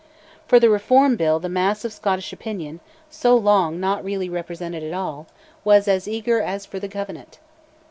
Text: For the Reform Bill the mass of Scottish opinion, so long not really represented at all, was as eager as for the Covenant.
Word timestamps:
For 0.47 0.59
the 0.59 0.71
Reform 0.71 1.15
Bill 1.15 1.37
the 1.39 1.47
mass 1.47 1.85
of 1.85 1.93
Scottish 1.93 2.33
opinion, 2.33 2.79
so 3.11 3.35
long 3.37 3.79
not 3.79 4.03
really 4.03 4.29
represented 4.29 4.81
at 4.83 4.93
all, 4.95 5.27
was 5.63 5.87
as 5.87 6.07
eager 6.07 6.41
as 6.41 6.65
for 6.65 6.79
the 6.79 6.89
Covenant. 6.89 7.37